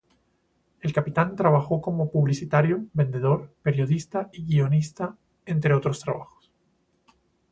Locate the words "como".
1.79-2.09